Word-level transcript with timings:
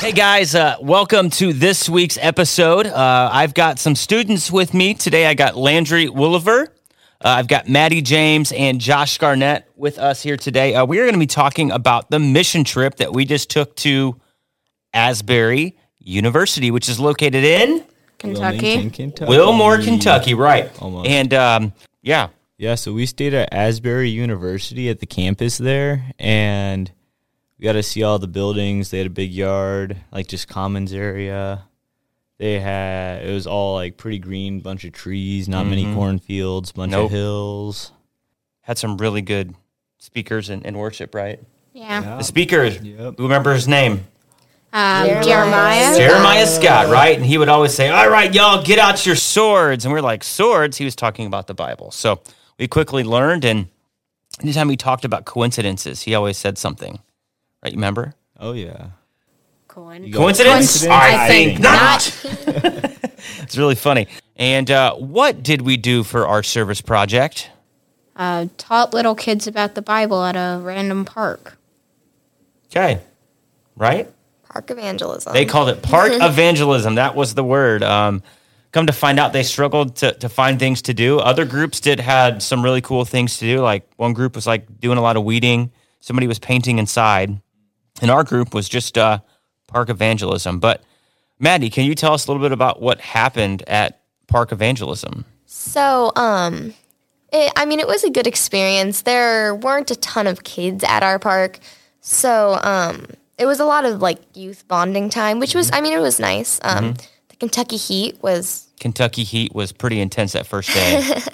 Hey 0.00 0.12
guys, 0.12 0.54
uh, 0.54 0.76
welcome 0.80 1.28
to 1.30 1.52
this 1.52 1.86
week's 1.86 2.16
episode. 2.22 2.86
Uh, 2.86 3.28
I've 3.30 3.52
got 3.52 3.78
some 3.78 3.94
students 3.94 4.50
with 4.50 4.72
me 4.72 4.94
today. 4.94 5.26
I 5.26 5.34
got 5.34 5.58
Landry 5.58 6.06
Wooliver, 6.06 6.68
uh, 6.68 6.68
I've 7.28 7.48
got 7.48 7.68
Maddie 7.68 8.00
James 8.00 8.50
and 8.50 8.80
Josh 8.80 9.18
Garnett 9.18 9.68
with 9.76 9.98
us 9.98 10.22
here 10.22 10.38
today. 10.38 10.74
Uh, 10.74 10.86
we 10.86 10.98
are 11.00 11.02
going 11.02 11.12
to 11.12 11.20
be 11.20 11.26
talking 11.26 11.70
about 11.70 12.08
the 12.08 12.18
mission 12.18 12.64
trip 12.64 12.96
that 12.96 13.12
we 13.12 13.26
just 13.26 13.50
took 13.50 13.76
to 13.76 14.18
Asbury 14.94 15.76
University, 15.98 16.70
which 16.70 16.88
is 16.88 16.98
located 16.98 17.44
in 17.44 17.84
Kentucky. 18.18 18.56
Wilmington, 18.76 18.90
Kentucky. 18.90 19.28
Wilmore, 19.28 19.78
Kentucky. 19.78 20.32
Right, 20.32 20.70
Almost. 20.80 21.10
and 21.10 21.34
um, 21.34 21.72
yeah, 22.00 22.28
Yeah, 22.56 22.74
so 22.74 22.94
we 22.94 23.04
stayed 23.04 23.34
at 23.34 23.52
Asbury 23.52 24.08
University 24.08 24.88
at 24.88 25.00
the 25.00 25.06
campus 25.06 25.58
there, 25.58 26.10
and 26.18 26.90
we 27.60 27.64
got 27.64 27.72
to 27.72 27.82
see 27.82 28.02
all 28.02 28.18
the 28.18 28.26
buildings. 28.26 28.90
They 28.90 28.98
had 28.98 29.06
a 29.06 29.10
big 29.10 29.30
yard, 29.32 29.98
like 30.10 30.26
just 30.28 30.48
commons 30.48 30.94
area. 30.94 31.64
They 32.38 32.58
had 32.58 33.22
it 33.26 33.32
was 33.34 33.46
all 33.46 33.74
like 33.74 33.98
pretty 33.98 34.18
green, 34.18 34.60
bunch 34.60 34.84
of 34.84 34.92
trees, 34.92 35.46
not 35.46 35.66
many 35.66 35.92
cornfields, 35.94 36.72
bunch 36.72 36.92
Nope. 36.92 37.06
of 37.06 37.10
hills. 37.10 37.92
had 38.62 38.78
some 38.78 38.96
really 38.98 39.20
good 39.20 39.54
speakers 39.98 40.48
in, 40.48 40.64
and 40.64 40.78
worship. 40.78 41.14
Right, 41.14 41.40
Yeah. 41.74 42.16
the 42.16 42.22
speaker. 42.22 42.64
Yep. 42.64 43.14
Who 43.18 43.24
remember 43.24 43.52
his 43.52 43.66
name? 43.68 44.06
Um, 44.72 45.06
Jeremiah. 45.06 45.24
Jeremiah. 45.24 45.96
Jeremiah 45.98 46.46
Scott, 46.46 46.88
right? 46.88 47.16
And 47.16 47.26
he 47.26 47.36
would 47.36 47.48
always 47.48 47.74
say, 47.74 47.88
All 47.90 48.08
right, 48.08 48.32
y'all, 48.32 48.62
get 48.62 48.78
out 48.78 49.04
your 49.04 49.16
swords. 49.16 49.84
And 49.84 49.92
we're 49.92 50.00
like, 50.00 50.22
Swords? 50.24 50.76
He 50.78 50.84
was 50.84 50.94
talking 50.96 51.26
about 51.26 51.46
the 51.48 51.54
Bible. 51.54 51.90
So 51.90 52.20
we 52.58 52.68
quickly 52.68 53.02
learned. 53.02 53.44
And 53.44 53.66
anytime 54.40 54.68
he 54.70 54.76
talked 54.76 55.04
about 55.04 55.24
coincidences, 55.24 56.02
he 56.02 56.14
always 56.14 56.38
said 56.38 56.56
something, 56.56 57.00
right? 57.62 57.72
You 57.72 57.76
remember? 57.76 58.14
Oh 58.38 58.52
yeah. 58.52 58.90
Coin. 59.68 60.04
You 60.04 60.12
got 60.12 60.18
Coincidence? 60.20 60.86
I 60.86 61.28
think 61.28 61.60
not. 61.60 62.96
It's 63.42 63.56
really 63.56 63.74
funny. 63.74 64.06
And 64.36 64.70
uh, 64.70 64.94
what 64.94 65.42
did 65.42 65.62
we 65.62 65.76
do 65.76 66.02
for 66.02 66.26
our 66.26 66.42
service 66.42 66.80
project? 66.80 67.50
Uh, 68.16 68.46
taught 68.58 68.94
little 68.94 69.14
kids 69.14 69.46
about 69.46 69.74
the 69.74 69.82
Bible 69.82 70.22
at 70.24 70.36
a 70.36 70.60
random 70.62 71.04
park. 71.04 71.58
Okay, 72.66 73.00
right? 73.76 74.08
Park 74.48 74.70
evangelism. 74.70 75.32
They 75.32 75.44
called 75.44 75.68
it 75.68 75.82
park 75.82 76.12
evangelism. 76.14 76.94
That 76.94 77.16
was 77.16 77.34
the 77.34 77.42
word. 77.44 77.82
Um, 77.82 78.22
come 78.72 78.86
to 78.86 78.92
find 78.92 79.18
out, 79.18 79.32
they 79.32 79.42
struggled 79.42 79.96
to, 79.96 80.12
to 80.12 80.28
find 80.28 80.58
things 80.58 80.82
to 80.82 80.94
do. 80.94 81.18
Other 81.18 81.44
groups 81.44 81.80
did 81.80 81.98
had 81.98 82.42
some 82.42 82.62
really 82.62 82.80
cool 82.80 83.04
things 83.04 83.38
to 83.38 83.44
do. 83.44 83.60
Like 83.60 83.88
one 83.96 84.12
group 84.12 84.36
was 84.36 84.46
like 84.46 84.80
doing 84.80 84.98
a 84.98 85.02
lot 85.02 85.16
of 85.16 85.24
weeding. 85.24 85.72
Somebody 85.98 86.26
was 86.26 86.38
painting 86.38 86.78
inside, 86.78 87.40
and 88.00 88.10
our 88.10 88.24
group 88.24 88.54
was 88.54 88.68
just 88.68 88.98
uh, 88.98 89.20
park 89.66 89.88
evangelism. 89.88 90.58
But 90.58 90.82
Maddie, 91.38 91.70
can 91.70 91.84
you 91.84 91.94
tell 91.94 92.12
us 92.12 92.26
a 92.26 92.30
little 92.30 92.42
bit 92.42 92.52
about 92.52 92.80
what 92.80 93.00
happened 93.00 93.62
at 93.68 94.00
park 94.26 94.52
evangelism? 94.52 95.24
So, 95.46 96.12
um, 96.16 96.74
it, 97.32 97.52
I 97.56 97.64
mean, 97.64 97.80
it 97.80 97.86
was 97.86 98.04
a 98.04 98.10
good 98.10 98.26
experience. 98.26 99.02
There 99.02 99.54
weren't 99.54 99.90
a 99.90 99.96
ton 99.96 100.26
of 100.26 100.44
kids 100.44 100.84
at 100.84 101.02
our 101.02 101.18
park, 101.18 101.58
so 102.00 102.58
um, 102.62 103.06
it 103.38 103.46
was 103.46 103.60
a 103.60 103.64
lot 103.64 103.84
of 103.84 104.00
like 104.00 104.20
youth 104.34 104.66
bonding 104.68 105.08
time, 105.10 105.38
which 105.38 105.54
was, 105.54 105.70
I 105.72 105.80
mean, 105.80 105.92
it 105.92 106.00
was 106.00 106.20
nice. 106.20 106.60
Um, 106.62 106.94
The 107.28 107.36
Kentucky 107.36 107.76
Heat 107.76 108.22
was, 108.22 108.68
Kentucky 108.78 109.24
heat 109.24 109.54
was 109.54 109.72
pretty 109.72 110.00
intense 110.00 110.32
that 110.32 110.46
first 110.46 110.72
day. 110.72 111.02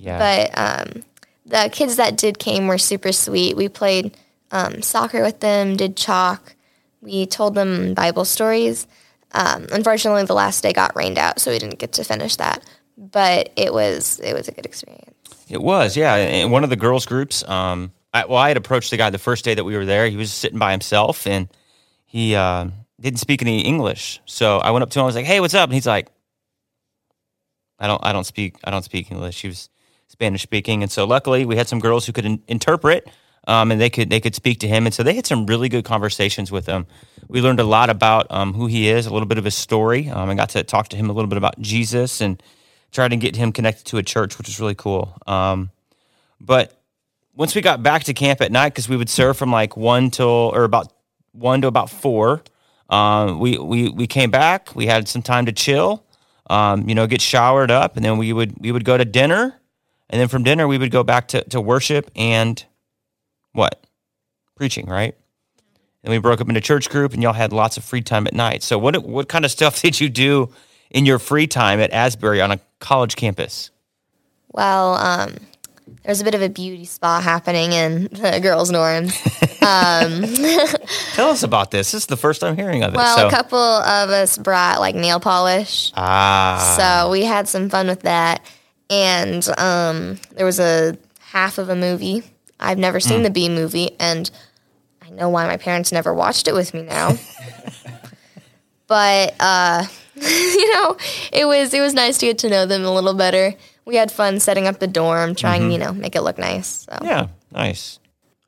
Yeah, 0.00 0.18
but 0.18 0.58
um, 0.58 1.04
the 1.44 1.68
kids 1.70 1.96
that 1.96 2.16
did 2.16 2.38
came 2.38 2.68
were 2.68 2.78
super 2.78 3.12
sweet. 3.12 3.54
We 3.54 3.68
played 3.68 4.16
um, 4.50 4.82
soccer 4.82 5.22
with 5.22 5.40
them, 5.40 5.76
did 5.76 5.96
chalk. 5.96 6.54
We 7.00 7.26
told 7.26 7.54
them 7.54 7.94
Bible 7.94 8.24
stories. 8.24 8.86
Um, 9.32 9.66
unfortunately, 9.72 10.24
the 10.24 10.34
last 10.34 10.62
day 10.62 10.72
got 10.72 10.96
rained 10.96 11.18
out, 11.18 11.40
so 11.40 11.50
we 11.50 11.58
didn't 11.58 11.78
get 11.78 11.92
to 11.92 12.04
finish 12.04 12.36
that. 12.36 12.64
But 12.98 13.50
it 13.56 13.72
was 13.72 14.20
it 14.20 14.34
was 14.34 14.48
a 14.48 14.52
good 14.52 14.66
experience. 14.66 15.14
It 15.48 15.62
was, 15.62 15.96
yeah. 15.96 16.14
And 16.14 16.52
one 16.52 16.62
of 16.64 16.70
the 16.70 16.76
girls' 16.76 17.06
groups, 17.06 17.46
um, 17.48 17.92
I, 18.12 18.24
well, 18.26 18.38
I 18.38 18.48
had 18.48 18.56
approached 18.56 18.90
the 18.90 18.96
guy 18.96 19.10
the 19.10 19.18
first 19.18 19.44
day 19.44 19.54
that 19.54 19.64
we 19.64 19.76
were 19.76 19.84
there. 19.84 20.08
He 20.08 20.16
was 20.16 20.32
sitting 20.32 20.58
by 20.58 20.70
himself 20.72 21.26
and 21.26 21.48
he 22.06 22.34
uh, 22.34 22.68
didn't 23.00 23.20
speak 23.20 23.42
any 23.42 23.60
English. 23.62 24.20
So 24.26 24.58
I 24.58 24.70
went 24.70 24.82
up 24.82 24.90
to 24.90 24.98
him. 24.98 25.04
I 25.04 25.06
was 25.06 25.14
like, 25.14 25.26
"Hey, 25.26 25.40
what's 25.40 25.54
up?" 25.54 25.68
And 25.68 25.74
he's 25.74 25.86
like, 25.86 26.08
"I 27.78 27.86
don't, 27.86 28.04
I 28.04 28.12
don't 28.12 28.24
speak, 28.24 28.56
I 28.64 28.70
don't 28.70 28.84
speak 28.84 29.10
English." 29.10 29.40
He 29.40 29.48
was 29.48 29.70
Spanish 30.08 30.42
speaking, 30.42 30.82
and 30.82 30.90
so 30.90 31.04
luckily 31.04 31.46
we 31.46 31.56
had 31.56 31.68
some 31.68 31.78
girls 31.78 32.04
who 32.06 32.12
could 32.12 32.26
in- 32.26 32.42
interpret, 32.48 33.08
um, 33.46 33.70
and 33.70 33.80
they 33.80 33.90
could 33.90 34.10
they 34.10 34.20
could 34.20 34.34
speak 34.34 34.60
to 34.60 34.68
him, 34.68 34.86
and 34.86 34.94
so 34.94 35.02
they 35.02 35.14
had 35.14 35.26
some 35.26 35.46
really 35.46 35.68
good 35.68 35.84
conversations 35.84 36.50
with 36.52 36.66
him. 36.66 36.86
We 37.28 37.40
learned 37.40 37.60
a 37.60 37.64
lot 37.64 37.90
about 37.90 38.26
um, 38.30 38.54
who 38.54 38.66
he 38.66 38.88
is, 38.88 39.06
a 39.06 39.12
little 39.12 39.28
bit 39.28 39.38
of 39.38 39.44
his 39.44 39.54
story. 39.54 40.08
Um, 40.08 40.28
I 40.30 40.34
got 40.34 40.50
to 40.50 40.64
talk 40.64 40.88
to 40.88 40.96
him 40.96 41.08
a 41.08 41.12
little 41.12 41.28
bit 41.28 41.38
about 41.38 41.60
Jesus 41.60 42.20
and 42.20 42.42
try 42.92 43.08
to 43.08 43.16
get 43.16 43.36
him 43.36 43.52
connected 43.52 43.86
to 43.86 43.98
a 43.98 44.02
church, 44.02 44.36
which 44.36 44.48
was 44.48 44.58
really 44.60 44.74
cool. 44.74 45.16
Um, 45.26 45.70
but 46.40 46.80
once 47.34 47.54
we 47.54 47.60
got 47.60 47.82
back 47.82 48.04
to 48.04 48.14
camp 48.14 48.40
at 48.40 48.50
night, 48.50 48.70
because 48.70 48.88
we 48.88 48.96
would 48.96 49.08
serve 49.08 49.36
from 49.36 49.52
like 49.52 49.76
one 49.76 50.10
till 50.10 50.26
or 50.26 50.64
about 50.64 50.92
one 51.32 51.60
to 51.62 51.68
about 51.68 51.88
four, 51.88 52.42
um, 52.88 53.38
we 53.38 53.56
we 53.58 53.88
we 53.88 54.06
came 54.06 54.30
back. 54.30 54.74
We 54.74 54.86
had 54.86 55.08
some 55.08 55.22
time 55.22 55.46
to 55.46 55.52
chill, 55.52 56.04
um, 56.48 56.88
you 56.88 56.94
know, 56.94 57.06
get 57.06 57.20
showered 57.20 57.70
up, 57.70 57.96
and 57.96 58.04
then 58.04 58.18
we 58.18 58.32
would 58.32 58.60
we 58.60 58.72
would 58.72 58.84
go 58.84 58.98
to 58.98 59.04
dinner, 59.04 59.60
and 60.08 60.20
then 60.20 60.28
from 60.28 60.42
dinner 60.42 60.66
we 60.66 60.78
would 60.78 60.90
go 60.90 61.04
back 61.04 61.28
to 61.28 61.42
to 61.44 61.60
worship 61.60 62.10
and 62.16 62.64
what 63.52 63.84
preaching, 64.56 64.86
right? 64.86 65.14
And 66.02 66.12
we 66.12 66.18
broke 66.18 66.40
up 66.40 66.48
into 66.48 66.60
church 66.60 66.88
group, 66.88 67.12
and 67.12 67.22
y'all 67.22 67.32
had 67.32 67.52
lots 67.52 67.76
of 67.76 67.84
free 67.84 68.02
time 68.02 68.26
at 68.26 68.34
night. 68.34 68.62
So 68.62 68.78
what 68.78 69.04
what 69.04 69.28
kind 69.28 69.44
of 69.44 69.50
stuff 69.50 69.80
did 69.82 70.00
you 70.00 70.08
do 70.08 70.50
in 70.90 71.06
your 71.06 71.18
free 71.18 71.46
time 71.46 71.80
at 71.80 71.92
Asbury 71.92 72.40
on 72.40 72.50
a 72.50 72.60
college 72.78 73.16
campus? 73.16 73.70
Well, 74.52 74.94
um, 74.94 75.36
there's 76.02 76.20
a 76.20 76.24
bit 76.24 76.34
of 76.34 76.42
a 76.42 76.48
beauty 76.48 76.84
spa 76.84 77.20
happening 77.20 77.72
in 77.72 78.04
the 78.10 78.40
girls' 78.42 78.72
dorms. 78.72 79.12
Tell 81.14 81.30
us 81.30 81.42
about 81.42 81.70
this. 81.70 81.92
This 81.92 82.02
is 82.02 82.06
the 82.06 82.16
first 82.16 82.40
time 82.40 82.56
hearing 82.56 82.82
of 82.82 82.94
it. 82.94 82.96
Well, 82.96 83.16
so. 83.16 83.28
a 83.28 83.30
couple 83.30 83.58
of 83.58 84.10
us 84.10 84.38
brought 84.38 84.80
like 84.80 84.94
nail 84.94 85.20
polish, 85.20 85.92
ah, 85.94 86.76
so 86.78 87.10
we 87.10 87.22
had 87.24 87.48
some 87.48 87.68
fun 87.68 87.86
with 87.86 88.02
that. 88.02 88.44
And 88.88 89.46
um, 89.58 90.18
there 90.32 90.46
was 90.46 90.58
a 90.58 90.98
half 91.20 91.58
of 91.58 91.68
a 91.68 91.76
movie. 91.76 92.24
I've 92.60 92.78
never 92.78 93.00
seen 93.00 93.22
the 93.22 93.30
Bee 93.30 93.48
Movie, 93.48 93.90
and 93.98 94.30
I 95.02 95.10
know 95.10 95.28
why 95.30 95.46
my 95.46 95.56
parents 95.56 95.90
never 95.92 96.12
watched 96.14 96.46
it 96.46 96.54
with 96.54 96.72
me 96.74 96.82
now. 96.82 97.12
but 98.86 99.34
uh, 99.40 99.84
you 100.14 100.74
know, 100.74 100.96
it 101.32 101.46
was 101.46 101.72
it 101.74 101.80
was 101.80 101.94
nice 101.94 102.18
to 102.18 102.26
get 102.26 102.38
to 102.38 102.48
know 102.50 102.66
them 102.66 102.84
a 102.84 102.92
little 102.92 103.14
better. 103.14 103.54
We 103.84 103.96
had 103.96 104.12
fun 104.12 104.40
setting 104.40 104.66
up 104.66 104.78
the 104.78 104.86
dorm, 104.86 105.34
trying 105.34 105.62
Mm-hmm. 105.62 105.70
you 105.72 105.78
know 105.78 105.92
make 105.92 106.14
it 106.16 106.22
look 106.22 106.38
nice. 106.38 106.86
So. 106.88 106.98
yeah, 107.02 107.28
nice. 107.52 107.98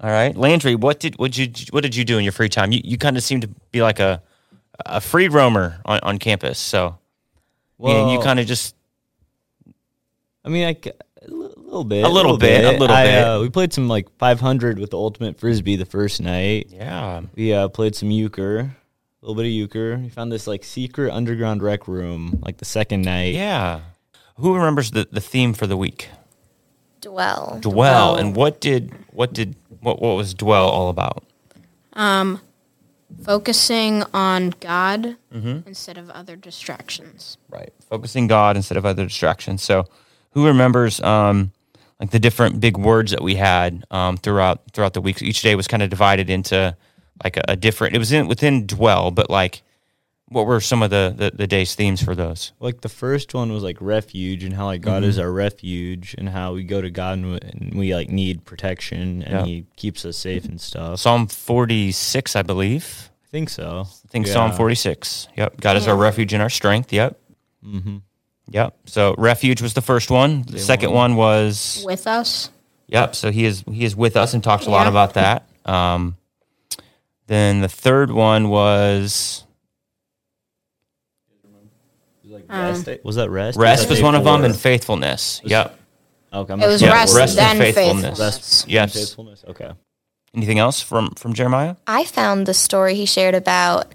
All 0.01 0.11
right, 0.11 0.37
Landry, 0.37 0.75
what 0.75 0.99
did 1.01 1.17
what 1.19 1.37
you 1.39 1.49
what 1.71 1.83
did 1.83 1.95
you 1.97 2.05
do 2.05 2.19
in 2.19 2.25
your 2.25 2.33
free 2.33 2.49
time? 2.49 2.73
You 2.73 2.81
you 2.85 2.99
kind 2.99 3.17
of 3.17 3.23
seem 3.23 3.41
to 3.41 3.49
be 3.71 3.83
like 3.83 4.01
a 4.01 4.23
a 4.85 5.01
free 5.01 5.29
roamer 5.29 5.81
on, 5.85 6.01
on 6.03 6.19
campus. 6.19 6.59
So, 6.59 6.99
meaning 7.79 8.09
you 8.09 8.19
Well, 8.19 8.25
kind 8.27 8.41
of 8.41 8.47
just 8.47 8.75
I 10.45 10.49
mean, 10.49 10.67
I, 10.67 10.75
c- 10.75 10.91
a 10.91 10.93
li- 10.93 11.12
little 11.73 11.85
bit, 11.85 12.05
A 12.05 12.09
little 12.09 12.37
bit, 12.37 12.65
a 12.65 12.79
little 12.79 12.95
I, 12.97 13.05
bit. 13.05 13.25
Uh, 13.25 13.39
we 13.41 13.49
played 13.49 13.73
some 13.73 13.89
like 13.89 14.09
500 14.19 14.79
with 14.79 14.91
the 14.91 14.99
ultimate 14.99 15.39
frisbee 15.39 15.77
the 15.77 15.85
first 15.87 16.21
night. 16.21 16.69
yeah. 16.71 17.23
We 17.35 17.53
uh, 17.55 17.69
played 17.69 17.95
some 17.97 18.11
euchre, 18.11 18.59
a 18.61 18.71
little 19.23 19.35
bit 19.35 19.47
of 19.47 19.53
euchre. 19.53 19.97
We 19.99 20.09
found 20.09 20.31
this 20.33 20.47
like 20.47 20.65
secret 20.65 21.13
underground 21.13 21.63
rec 21.63 21.89
room 21.89 22.41
like 22.45 22.59
the 22.59 22.65
second 22.65 23.03
night. 23.03 23.35
Yeah. 23.35 23.81
Who 24.37 24.55
remembers 24.55 24.91
the, 24.91 25.07
the 25.11 25.21
theme 25.21 25.55
for 25.55 25.67
the 25.67 25.77
week? 25.77 26.09
Dwell. 27.01 27.59
Dwell. 27.61 28.17
And 28.17 28.37
what 28.37 28.61
did 28.61 28.93
what 29.11 29.33
did 29.33 29.57
what 29.81 30.01
what 30.01 30.17
was 30.17 30.35
dwell 30.35 30.69
all 30.69 30.89
about? 30.89 31.25
Um, 31.95 32.41
focusing 33.25 34.03
on 34.15 34.55
God 34.61 35.17
Mm-hmm. 35.35 35.67
instead 35.67 35.97
of 35.97 36.11
other 36.11 36.37
distractions. 36.37 37.39
Right. 37.49 37.73
Focusing 37.89 38.27
God 38.27 38.55
instead 38.57 38.77
of 38.77 38.85
other 38.85 39.05
distractions. 39.07 39.63
So, 39.63 39.87
who 40.33 40.47
remembers 40.47 41.01
um, 41.01 41.53
like 42.03 42.11
the 42.11 42.19
different 42.19 42.61
big 42.61 42.77
words 42.77 43.13
that 43.13 43.23
we 43.23 43.37
had 43.37 43.85
um, 43.91 44.17
throughout 44.19 44.61
throughout 44.75 44.93
the 44.93 45.01
week? 45.01 45.23
Each 45.23 45.41
day 45.41 45.55
was 45.55 45.67
kind 45.69 45.83
of 45.83 45.89
divided 45.89 46.29
into 46.29 46.77
like 47.25 47.37
a, 47.39 47.43
a 47.49 47.57
different. 47.57 47.95
It 47.97 47.99
was 47.99 48.13
in 48.13 48.29
within 48.29 48.67
dwell, 48.67 49.11
but 49.11 49.31
like 49.31 49.63
what 50.27 50.47
were 50.47 50.61
some 50.61 50.83
of 50.83 50.89
the, 50.91 51.15
the 51.17 51.31
the 51.35 51.47
day's 51.47 51.75
themes 51.75 52.03
for 52.03 52.15
those? 52.15 52.53
Like 52.59 52.81
the 52.81 52.89
first 52.89 53.35
one 53.35 53.53
was 53.53 53.63
like 53.63 53.77
refuge 53.81 54.45
and 54.45 54.55
how 54.55 54.65
like 54.67 54.81
God 54.81 55.03
Mm-hmm. 55.03 55.11
is 55.11 55.19
our 55.19 55.31
refuge 55.31 56.15
and 56.19 56.29
how 56.29 56.55
we 56.55 56.65
go 56.65 56.81
to 56.81 56.91
God 56.91 57.19
and 57.19 57.33
we, 57.33 57.39
and 57.41 57.75
we 57.75 57.95
like 57.95 58.09
need 58.09 58.45
protection 58.47 59.23
and 59.23 59.33
Yeah. 59.41 59.45
He 59.45 59.67
keeps 59.77 60.05
us 60.05 60.17
safe 60.17 60.45
and 60.47 60.61
stuff. 60.61 60.99
Psalm 61.01 61.27
forty 61.29 61.93
six, 61.93 62.35
I 62.35 62.43
believe. 62.43 63.11
I 63.27 63.29
think 63.31 63.49
so. 63.51 63.85
I 63.87 64.09
think 64.09 64.27
Psalm 64.27 64.53
forty 64.53 64.75
six. 64.75 65.29
Yep. 65.37 65.61
God 65.61 65.77
is 65.77 65.87
our 65.87 65.97
refuge 65.97 66.33
and 66.33 66.43
our 66.43 66.51
strength. 66.51 66.93
Yep. 66.93 67.19
Mm-hmm. 67.65 67.99
Yep. 68.53 68.77
So 68.87 69.15
refuge 69.19 69.61
was 69.63 69.75
the 69.75 69.81
first 69.83 70.11
one. 70.11 70.43
The 70.43 70.59
second 70.59 70.93
one 70.93 71.17
was 71.17 71.83
With 71.87 72.07
us, 72.07 72.51
Yep. 72.89 73.15
So 73.15 73.31
he 73.33 73.45
is 73.45 73.65
he 73.71 73.85
is 73.85 73.97
with 73.97 74.17
us 74.17 74.35
and 74.35 74.45
talks 74.45 74.67
a 74.67 74.71
lot 74.71 74.85
Yeah. 74.85 74.91
about 74.91 75.15
that. 75.15 75.49
Um, 75.65 76.17
Then 77.29 77.61
the 77.63 77.69
third 77.69 78.11
one 78.11 78.49
was 78.51 79.45
Was 83.05 83.17
that 83.17 83.31
rest? 83.31 83.59
rest 83.59 83.83
that 83.83 83.91
was 83.91 84.03
one 84.03 84.15
of 84.15 84.25
them, 84.25 84.45
and 84.45 84.57
faithfulness. 84.57 85.41
Yep. 85.45 85.79
Okay, 86.33 86.53
I'm 86.53 86.63
It 86.63 86.67
was 86.67 86.81
not- 86.83 86.89
Yeah, 86.89 86.95
rest, 86.95 87.17
rest 87.17 87.39
and 87.39 87.61
then 87.61 87.73
faithfulness. 87.75 88.05
faithfulness. 88.05 88.19
Rest. 88.21 88.69
Yes. 88.69 88.93
Faithfulness. 88.95 89.45
Okay. 89.49 89.71
Anything 90.35 90.59
else 90.59 90.81
from 90.81 91.11
from 91.15 91.35
Jeremiah? 91.35 91.77
I 91.87 92.05
found 92.05 92.47
the 92.47 92.55
story 92.55 92.95
he 92.95 93.05
shared 93.07 93.35
about 93.35 93.95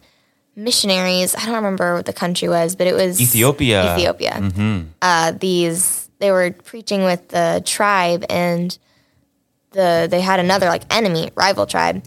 missionaries. 0.57 1.35
I 1.35 1.45
don't 1.45 1.55
remember 1.55 1.95
what 1.95 2.05
the 2.05 2.13
country 2.13 2.49
was, 2.49 2.75
but 2.75 2.87
it 2.87 2.93
was 2.93 3.21
Ethiopia. 3.21 3.95
Ethiopia. 3.95 4.85
Uh, 5.01 5.31
these 5.31 6.09
they 6.19 6.31
were 6.31 6.51
preaching 6.51 7.03
with 7.03 7.29
the 7.29 7.61
tribe, 7.65 8.25
and 8.29 8.77
the 9.71 10.07
they 10.09 10.19
had 10.21 10.39
another 10.39 10.65
like 10.67 10.83
enemy, 10.89 11.29
rival 11.35 11.65
tribe, 11.65 12.05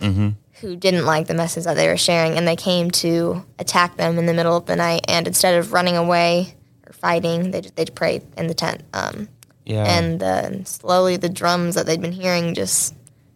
who 0.61 0.76
didn't 0.76 1.06
like 1.06 1.26
the 1.29 1.35
message 1.35 1.64
that 1.64 1.75
they 1.75 1.88
were 1.88 1.97
sharing, 1.97 2.37
and 2.37 2.47
they 2.47 2.56
came 2.56 2.91
to 2.91 3.44
attack 3.58 3.97
them 3.97 4.19
in 4.19 4.26
the 4.26 4.35
middle 4.35 4.56
of 4.56 4.67
the 4.67 4.76
night. 4.76 5.05
And 5.08 5.26
instead 5.26 5.55
of 5.55 5.73
running 5.73 5.97
away 5.97 6.55
or 6.87 6.93
fighting, 6.93 7.52
they 7.52 7.61
they 7.62 7.87
prayed 7.87 8.23
in 8.37 8.49
the 8.49 8.55
tent. 8.55 8.82
Um, 8.93 9.29
Yeah. 9.64 9.85
and 9.85 10.20
uh, 10.23 10.64
slowly 10.64 11.17
the 11.17 11.29
drums 11.29 11.76
that 11.76 11.87
they'd 11.87 12.00
been 12.00 12.12
hearing 12.25 12.55
just 12.55 12.94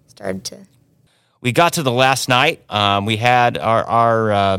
started 0.09 0.43
to 0.51 0.57
we 1.41 1.53
got 1.53 1.75
to 1.75 1.83
the 1.83 1.93
last 1.93 2.29
night. 2.29 2.65
Um, 2.71 3.05
we 3.05 3.17
had 3.19 3.59
our 3.59 3.85
our 3.85 4.33
uh, 4.33 4.59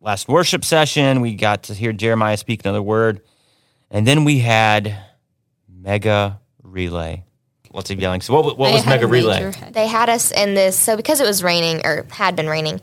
last 0.00 0.28
worship 0.28 0.64
session. 0.64 1.20
We 1.20 1.34
got 1.34 1.64
to 1.64 1.74
hear 1.74 1.92
Jeremiah 1.92 2.36
speak 2.36 2.64
another 2.64 2.82
word, 2.82 3.20
and 3.90 4.06
then 4.06 4.24
we 4.24 4.38
had 4.38 4.96
mega 5.68 6.40
relay. 6.62 7.24
Lots 7.72 7.90
of 7.90 8.00
yelling. 8.00 8.22
So 8.22 8.34
what, 8.34 8.56
what 8.56 8.72
was 8.72 8.86
mega 8.86 9.06
relay? 9.06 9.52
they 9.72 9.86
had 9.86 10.08
us 10.08 10.32
in 10.32 10.54
this 10.54 10.78
so 10.78 10.96
because 10.96 11.20
it 11.20 11.26
was 11.26 11.42
raining 11.42 11.84
or 11.84 12.06
had 12.10 12.34
been 12.34 12.48
raining 12.48 12.80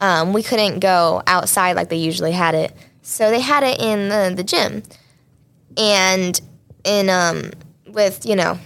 um, 0.00 0.32
we 0.34 0.42
couldn't 0.42 0.80
go 0.80 1.22
outside 1.26 1.76
like 1.76 1.88
they 1.88 1.96
usually 1.96 2.32
had 2.32 2.54
it 2.54 2.76
so 3.00 3.30
they 3.30 3.40
had 3.40 3.62
it 3.62 3.80
in 3.80 4.08
the, 4.10 4.34
the 4.36 4.44
gym 4.44 4.82
and 5.78 6.40
in 6.84 7.08
um, 7.08 7.52
with 7.86 8.26
you 8.26 8.36
know 8.36 8.58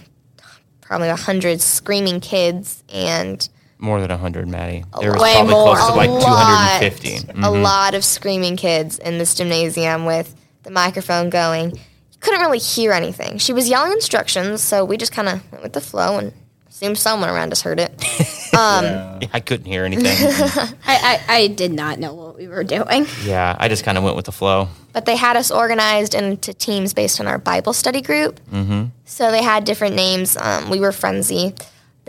probably 0.81 1.07
a 1.07 1.15
hundred 1.15 1.61
screaming 1.61 2.19
kids 2.19 2.83
and 2.89 3.47
More 3.79 4.01
than 4.01 4.09
hundred, 4.19 4.47
Maddie. 4.47 4.83
There 4.99 5.13
was 5.13 5.21
Way 5.21 5.33
probably 5.35 5.53
more. 5.53 5.75
close 5.75 5.87
to 5.87 5.93
like 5.95 6.09
a 6.09 6.19
two 6.19 6.25
hundred 6.25 6.83
and 6.85 6.93
fifty. 6.93 7.33
lot, 7.39 7.47
a 7.47 7.49
lot 7.49 7.93
of 7.95 8.03
screaming 8.03 8.57
kids 8.57 8.99
in 8.99 9.17
this 9.17 9.33
gymnasium 9.33 10.05
with 10.05 10.35
the 10.63 10.69
microphone 10.71 11.29
going 11.29 11.71
you 11.71 12.19
couldn't 12.19 12.41
really 12.41 12.59
hear 12.59 12.91
anything 12.91 13.37
she 13.37 13.53
was 13.53 13.69
yelling 13.69 13.93
instructions 13.93 14.61
so 14.61 14.83
we 14.83 14.97
just 14.97 15.13
kind 15.13 15.29
of 15.29 15.51
went 15.53 15.63
with 15.63 15.71
the 15.71 15.79
flow 15.79 16.17
and 16.17 16.33
assumed 16.67 16.97
someone 16.97 17.29
around 17.29 17.53
us 17.53 17.61
heard 17.61 17.79
it 17.79 17.93
I 18.53 19.41
couldn't 19.45 19.67
hear 19.67 19.85
anything. 19.85 20.05
I, 20.85 21.21
I, 21.29 21.35
I 21.35 21.47
did 21.47 21.71
not 21.71 21.97
know 21.99 22.13
what 22.13 22.35
we 22.35 22.47
were 22.47 22.63
doing. 22.63 23.05
yeah, 23.23 23.55
I 23.57 23.69
just 23.69 23.85
kind 23.85 23.97
of 23.97 24.03
went 24.03 24.15
with 24.17 24.25
the 24.25 24.31
flow. 24.33 24.67
but 24.91 25.05
they 25.05 25.15
had 25.15 25.37
us 25.37 25.49
organized 25.51 26.13
into 26.13 26.53
teams 26.53 26.93
based 26.93 27.21
on 27.21 27.27
our 27.27 27.37
Bible 27.37 27.71
study 27.73 28.01
group. 28.01 28.39
Mm-hmm. 28.51 28.85
So 29.05 29.31
they 29.31 29.43
had 29.43 29.63
different 29.63 29.95
names. 29.95 30.35
Um, 30.35 30.69
we 30.69 30.79
were 30.81 30.91
Frenzy. 30.91 31.53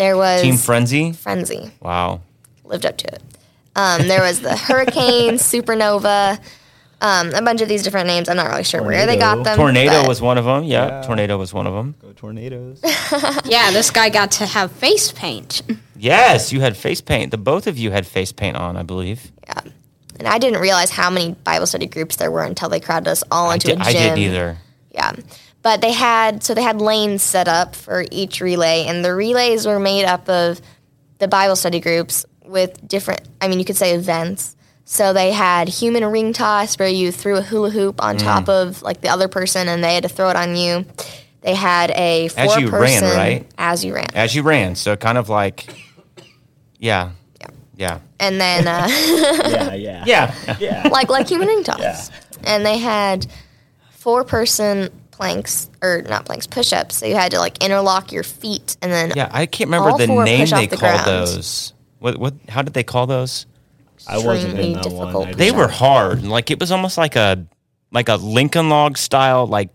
There 0.00 0.16
was 0.16 0.40
Team 0.40 0.56
Frenzy. 0.56 1.12
Frenzy. 1.12 1.70
Wow. 1.80 2.22
Lived 2.64 2.86
up 2.86 2.96
to 2.96 3.06
it. 3.14 3.22
Um, 3.76 4.08
there 4.08 4.22
was 4.22 4.40
the 4.40 4.56
Hurricane, 4.56 5.34
Supernova, 5.34 6.40
um, 7.02 7.34
a 7.34 7.42
bunch 7.42 7.60
of 7.60 7.68
these 7.68 7.82
different 7.82 8.06
names. 8.06 8.28
I'm 8.30 8.36
not 8.36 8.48
really 8.48 8.64
sure 8.64 8.82
where 8.82 9.04
they 9.06 9.16
got 9.18 9.34
Tornado. 9.34 9.44
them. 9.50 9.56
Tornado 9.58 10.00
but 10.00 10.08
was 10.08 10.20
one 10.22 10.38
of 10.38 10.46
them. 10.46 10.64
Yeah, 10.64 10.86
Yeah. 10.86 11.02
tornado 11.02 11.36
was 11.36 11.52
one 11.52 11.66
of 11.66 11.74
them. 11.74 11.94
Go 12.00 12.12
tornadoes. 12.12 12.80
Yeah, 13.44 13.70
this 13.72 13.90
guy 13.90 14.08
got 14.08 14.30
to 14.32 14.46
have 14.46 14.72
face 14.72 15.12
paint. 15.12 15.60
Yes, 15.96 16.50
you 16.52 16.60
had 16.62 16.76
face 16.78 17.00
paint. 17.02 17.30
The 17.30 17.36
both 17.38 17.66
of 17.66 17.76
you 17.76 17.90
had 17.90 18.06
face 18.06 18.32
paint 18.32 18.56
on, 18.56 18.76
I 18.78 18.82
believe. 18.82 19.30
Yeah. 19.46 19.60
And 20.18 20.26
I 20.28 20.38
didn't 20.38 20.60
realize 20.60 20.90
how 20.90 21.10
many 21.10 21.32
Bible 21.44 21.66
study 21.66 21.86
groups 21.86 22.16
there 22.16 22.30
were 22.30 22.42
until 22.42 22.68
they 22.70 22.80
crowded 22.80 23.08
us 23.08 23.22
all 23.30 23.50
I, 23.50 23.54
into 23.54 23.66
did, 23.68 23.78
a 23.78 23.82
I 23.82 23.92
gym. 23.92 24.02
didn't 24.02 24.18
either. 24.18 24.58
Yeah. 24.92 25.12
But 25.62 25.80
they 25.82 25.92
had 25.92 26.42
so 26.42 26.54
they 26.54 26.62
had 26.62 26.80
lanes 26.80 27.22
set 27.22 27.48
up 27.48 27.76
for 27.76 28.04
each 28.10 28.40
relay 28.40 28.86
and 28.86 29.04
the 29.04 29.14
relays 29.14 29.66
were 29.66 29.78
made 29.78 30.04
up 30.04 30.28
of 30.28 30.60
the 31.18 31.28
Bible 31.28 31.56
study 31.56 31.80
groups 31.80 32.24
with 32.44 32.86
different 32.88 33.20
I 33.40 33.48
mean 33.48 33.58
you 33.58 33.64
could 33.64 33.76
say 33.76 33.94
events. 33.94 34.56
So 34.84 35.12
they 35.12 35.30
had 35.30 35.68
human 35.68 36.04
ring 36.06 36.32
toss 36.32 36.76
where 36.76 36.88
you 36.88 37.12
threw 37.12 37.36
a 37.36 37.42
hula 37.42 37.70
hoop 37.70 38.02
on 38.02 38.16
top 38.16 38.48
of 38.48 38.82
like 38.82 39.02
the 39.02 39.08
other 39.08 39.28
person 39.28 39.68
and 39.68 39.84
they 39.84 39.94
had 39.94 40.02
to 40.02 40.08
throw 40.08 40.30
it 40.30 40.36
on 40.36 40.56
you. 40.56 40.84
They 41.42 41.54
had 41.54 41.90
a 41.92 42.28
four 42.28 42.42
As 42.44 42.56
you 42.56 42.68
ran, 42.70 43.02
right? 43.02 43.46
as 43.56 43.84
you 43.84 43.94
ran. 43.94 44.08
As 44.14 44.34
you 44.34 44.42
ran, 44.42 44.74
so 44.74 44.96
kind 44.96 45.16
of 45.16 45.28
like, 45.28 45.72
yeah, 46.78 47.10
yeah, 47.40 47.46
yeah, 47.76 47.98
And 48.18 48.40
then 48.40 48.66
uh, 48.66 48.88
yeah, 49.48 49.74
yeah, 49.74 50.04
yeah. 50.06 50.56
yeah. 50.58 50.88
like 50.90 51.08
like 51.08 51.28
human 51.28 51.48
ring 51.48 51.62
toss. 51.62 51.78
Yeah. 51.80 52.04
And 52.42 52.66
they 52.66 52.78
had 52.78 53.26
four 53.92 54.24
person 54.24 54.90
planks 55.20 55.70
or 55.82 56.02
not 56.08 56.24
planks, 56.24 56.46
push 56.46 56.72
ups. 56.72 56.96
So 56.96 57.06
you 57.06 57.14
had 57.14 57.30
to 57.32 57.38
like 57.38 57.62
interlock 57.62 58.10
your 58.10 58.22
feet 58.22 58.76
and 58.80 58.90
then 58.90 59.12
Yeah, 59.14 59.28
I 59.30 59.46
can't 59.46 59.68
remember 59.68 59.90
All 59.90 59.98
the 59.98 60.06
four 60.06 60.24
name 60.24 60.40
push 60.40 60.52
off 60.52 60.60
they 60.60 60.66
the 60.66 60.76
called 60.76 61.02
ground. 61.04 61.06
those. 61.26 61.74
What 61.98 62.16
what? 62.18 62.34
How 62.48 62.62
did 62.62 62.72
they 62.72 62.82
call 62.84 63.06
those? 63.06 63.46
I 64.08 64.16
wasn't 64.16 64.54
Extremely 64.54 64.66
in 64.68 64.72
that 64.74 64.82
difficult 64.84 65.14
one. 65.14 65.28
I 65.28 65.32
They 65.34 65.52
were 65.52 65.68
hard. 65.68 66.24
Like 66.24 66.50
it 66.50 66.58
was 66.58 66.72
almost 66.72 66.96
like 66.96 67.16
a 67.16 67.46
like 67.92 68.08
a 68.08 68.16
Lincoln 68.16 68.70
log 68.70 68.96
style 68.96 69.46
like 69.46 69.68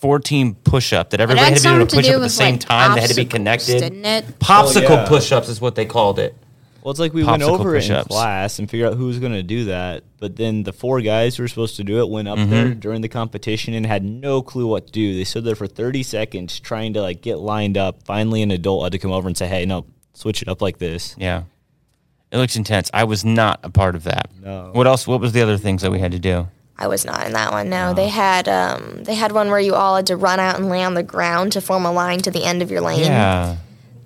fourteen 0.00 0.54
push 0.56 0.92
up 0.92 1.10
that 1.10 1.20
everybody 1.20 1.48
had 1.48 1.56
to 1.58 1.62
be 1.62 1.68
able 1.74 1.86
to 1.86 1.96
push 1.96 2.08
up 2.08 2.14
at 2.16 2.20
the 2.20 2.28
same 2.28 2.58
time. 2.58 2.94
They 2.96 3.00
had 3.02 3.10
to 3.10 3.16
be 3.16 3.24
connected. 3.24 3.78
Didn't 3.80 4.04
it? 4.04 4.24
Oh, 4.28 4.32
Popsicle 4.40 4.90
Oh, 4.90 4.94
yeah. 4.94 5.06
push 5.08 5.30
ups 5.30 5.48
is 5.48 5.60
what 5.60 5.76
they 5.76 5.86
called 5.86 6.18
it. 6.18 6.34
Well, 6.82 6.90
it's 6.92 7.00
like 7.00 7.12
we 7.12 7.24
went 7.24 7.42
Popsicle 7.42 7.58
over 7.58 7.74
it 7.74 7.84
in 7.84 7.88
push-ups. 7.90 8.08
class 8.08 8.58
and 8.58 8.70
figured 8.70 8.90
out 8.92 8.96
who 8.96 9.06
was 9.06 9.18
going 9.18 9.32
to 9.32 9.42
do 9.42 9.64
that. 9.66 10.04
But 10.20 10.36
then 10.36 10.62
the 10.62 10.72
four 10.72 11.00
guys 11.00 11.36
who 11.36 11.42
were 11.42 11.48
supposed 11.48 11.76
to 11.76 11.84
do 11.84 12.00
it 12.00 12.08
went 12.08 12.28
up 12.28 12.38
Mm-hmm. 12.38 12.50
there 12.50 12.74
during 12.74 13.00
the 13.02 13.08
competition 13.08 13.74
and 13.74 13.84
had 13.84 14.04
no 14.04 14.42
clue 14.42 14.66
what 14.66 14.86
to 14.86 14.92
do. 14.92 15.14
They 15.16 15.24
stood 15.24 15.44
there 15.44 15.54
for 15.56 15.66
30 15.66 16.02
seconds 16.04 16.60
trying 16.60 16.94
to 16.94 17.02
like 17.02 17.20
get 17.20 17.38
lined 17.38 17.76
up. 17.76 18.04
Finally, 18.04 18.42
an 18.42 18.50
adult 18.52 18.84
had 18.84 18.92
to 18.92 18.98
come 18.98 19.10
over 19.12 19.26
and 19.28 19.36
say, 19.36 19.46
"Hey, 19.48 19.66
no, 19.66 19.86
switch 20.14 20.40
it 20.40 20.48
up 20.48 20.62
like 20.62 20.78
this." 20.78 21.14
Yeah. 21.18 21.42
It 22.30 22.36
looks 22.38 22.56
intense. 22.56 22.90
I 22.94 23.04
was 23.04 23.24
not 23.24 23.58
a 23.62 23.70
part 23.70 23.94
of 23.94 24.04
that. 24.04 24.30
No. 24.42 24.70
What 24.72 24.86
else? 24.86 25.06
What 25.06 25.20
was 25.20 25.32
the 25.32 25.40
other 25.42 25.56
things 25.56 25.82
that 25.82 25.90
we 25.90 25.98
had 25.98 26.12
to 26.12 26.18
do? 26.18 26.46
I 26.76 26.86
was 26.86 27.04
not 27.04 27.26
in 27.26 27.32
that 27.32 27.50
one. 27.50 27.70
No, 27.70 27.92
they 27.92 28.08
had 28.08 28.48
um, 28.48 29.02
they 29.02 29.14
had 29.16 29.32
one 29.32 29.48
where 29.48 29.58
you 29.58 29.74
all 29.74 29.96
had 29.96 30.06
to 30.06 30.16
run 30.16 30.38
out 30.38 30.56
and 30.58 30.68
lay 30.68 30.84
on 30.84 30.94
the 30.94 31.02
ground 31.02 31.52
to 31.52 31.60
form 31.60 31.84
a 31.84 31.90
line 31.90 32.20
to 32.20 32.30
the 32.30 32.44
end 32.44 32.62
of 32.62 32.70
your 32.70 32.82
lane. 32.82 33.00
Yeah. 33.00 33.56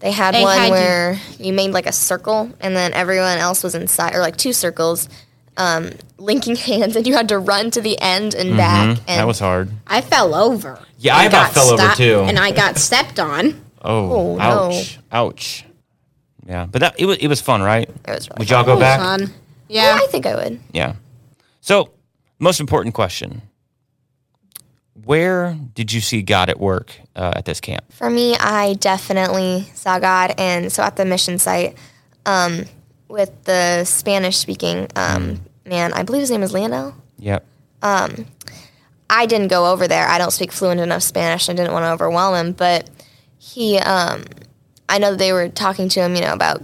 They 0.02 0.10
had 0.10 0.34
They 0.34 0.42
one 0.42 0.58
had 0.58 0.70
where 0.70 1.18
you 1.38 1.52
made 1.52 1.70
like 1.70 1.86
a 1.86 1.92
circle 1.92 2.50
and 2.60 2.76
then 2.76 2.92
everyone 2.92 3.38
else 3.38 3.62
was 3.62 3.74
inside, 3.74 4.14
or 4.14 4.18
like 4.18 4.36
two 4.36 4.52
circles, 4.52 5.08
um, 5.56 5.90
linking 6.18 6.56
hands, 6.70 6.96
and 6.96 7.06
you 7.06 7.14
had 7.14 7.28
to 7.28 7.38
run 7.38 7.70
to 7.70 7.80
the 7.80 7.98
end 8.00 8.34
and 8.34 8.56
back. 8.56 8.88
And 8.88 8.98
Mm-hmm. 8.98 9.06
That 9.06 9.26
was 9.26 9.38
hard. 9.38 9.70
I 9.86 10.00
fell 10.00 10.34
over. 10.34 10.78
Yeah, 10.98 11.16
I 11.16 11.24
about 11.26 11.46
got 11.46 11.54
fell 11.54 11.70
over, 11.70 11.94
too. 11.94 12.20
And 12.26 12.38
I 12.38 12.50
got 12.52 12.78
stepped 12.78 13.18
on. 13.18 13.60
Oh, 13.84 14.10
Oh, 14.12 14.36
no. 14.36 14.44
ouch, 14.70 14.98
ouch. 15.10 15.64
Yeah, 16.46 16.66
but 16.70 16.80
that 16.82 16.94
it 17.00 17.06
was 17.06 17.16
it 17.18 17.26
was 17.26 17.40
fun, 17.40 17.62
right? 17.62 17.88
It 17.88 17.96
was 18.06 18.28
really 18.28 18.38
Would 18.38 18.50
y'all 18.50 18.62
go 18.64 18.72
It 18.72 18.74
was 18.76 18.80
back? 18.82 19.00
fun. 19.00 19.32
yeah, 19.68 19.96
Yeah. 19.96 20.00
I 20.02 20.06
think 20.06 20.24
I 20.24 20.36
would. 20.36 20.60
Yeah. 20.72 20.94
So, 21.60 21.90
most 22.38 22.60
important 22.60 22.94
question: 22.94 23.42
Where 25.04 25.58
did 25.74 25.92
you 25.92 26.00
see 26.00 26.22
God 26.22 26.50
at 26.50 26.60
work 26.60 26.92
uh, 27.16 27.32
at 27.36 27.44
this 27.44 27.60
camp? 27.60 27.90
For 27.92 28.10
me, 28.10 28.36
I 28.36 28.74
definitely 28.74 29.68
saw 29.74 29.98
God, 29.98 30.34
and 30.38 30.70
so 30.70 30.82
at 30.82 30.96
the 30.96 31.04
mission 31.04 31.38
site, 31.38 31.76
um, 32.26 32.64
with 33.08 33.44
the 33.44 33.84
Spanish 33.84 34.36
speaking 34.36 34.88
um, 34.96 35.40
man, 35.66 35.92
I 35.92 36.02
believe 36.02 36.20
his 36.20 36.30
name 36.30 36.42
is 36.42 36.52
Lionel. 36.52 36.94
Yep. 37.18 37.44
I 39.10 39.26
didn't 39.26 39.48
go 39.48 39.70
over 39.70 39.86
there. 39.86 40.08
I 40.08 40.18
don't 40.18 40.30
speak 40.30 40.52
fluent 40.52 40.80
enough 40.80 41.02
Spanish. 41.02 41.48
And 41.48 41.58
I 41.58 41.62
didn't 41.62 41.74
want 41.74 41.84
to 41.84 41.92
overwhelm 41.92 42.34
him, 42.34 42.52
but 42.52 42.88
he, 43.38 43.78
um, 43.78 44.24
I 44.88 44.98
know 44.98 45.10
that 45.10 45.18
they 45.18 45.32
were 45.32 45.48
talking 45.48 45.88
to 45.90 46.00
him, 46.00 46.14
you 46.14 46.22
know, 46.22 46.32
about 46.32 46.62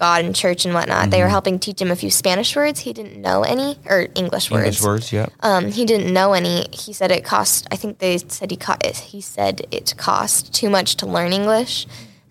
God 0.00 0.24
and 0.24 0.34
church 0.34 0.64
and 0.64 0.74
whatnot. 0.74 1.10
They 1.10 1.22
were 1.22 1.28
helping 1.28 1.58
teach 1.58 1.80
him 1.80 1.90
a 1.90 1.96
few 1.96 2.10
Spanish 2.10 2.56
words. 2.56 2.80
He 2.80 2.92
didn't 2.92 3.20
know 3.20 3.42
any, 3.42 3.78
or 3.86 4.08
English 4.14 4.50
words. 4.50 4.64
English 4.64 4.82
words. 4.82 5.12
Yep. 5.12 5.32
Um, 5.40 5.70
he 5.70 5.84
didn't 5.84 6.12
know 6.12 6.32
any. 6.32 6.66
He 6.72 6.92
said 6.92 7.10
it 7.10 7.22
cost. 7.22 7.68
I 7.70 7.76
think 7.76 7.98
they 7.98 8.18
said 8.18 8.50
he 8.50 8.56
cost. 8.56 8.96
He 8.96 9.20
said 9.20 9.66
it 9.70 9.94
cost 9.96 10.52
too 10.54 10.70
much 10.70 10.96
to 10.96 11.06
learn 11.06 11.32
English. 11.32 11.86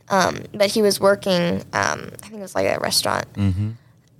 Um, 0.10 0.44
but 0.54 0.72
he 0.72 0.82
was 0.82 1.00
working. 1.00 1.62
Um, 1.72 2.12
I 2.24 2.28
think 2.28 2.34
it 2.34 2.42
was 2.42 2.56
like 2.56 2.66
a 2.66 2.80
restaurant, 2.80 3.28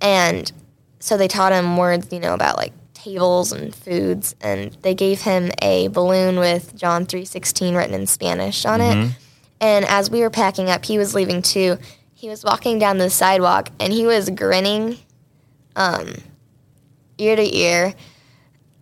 and 0.00 0.52
so 1.00 1.16
they 1.16 1.26
taught 1.26 1.52
him 1.52 1.76
words, 1.76 2.12
you 2.12 2.20
know, 2.20 2.32
about 2.32 2.56
like 2.56 2.72
tables 2.94 3.50
and 3.50 3.74
foods, 3.74 4.36
and 4.40 4.72
they 4.82 4.94
gave 4.94 5.22
him 5.22 5.50
a 5.60 5.88
balloon 5.88 6.38
with 6.38 6.76
John 6.76 7.06
three 7.06 7.24
sixteen 7.24 7.74
written 7.74 7.94
in 7.94 8.06
Spanish 8.06 8.64
on 8.64 8.80
it. 8.80 9.16
And 9.60 9.84
as 9.86 10.10
we 10.10 10.20
were 10.20 10.30
packing 10.30 10.70
up, 10.70 10.84
he 10.84 10.96
was 10.96 11.14
leaving 11.14 11.42
too. 11.42 11.76
He 12.20 12.28
was 12.28 12.44
walking 12.44 12.78
down 12.78 12.98
the 12.98 13.08
sidewalk, 13.08 13.70
and 13.80 13.92
he 13.92 14.04
was 14.04 14.28
grinning, 14.28 14.98
um, 15.74 16.16
ear 17.16 17.34
to 17.34 17.56
ear. 17.56 17.94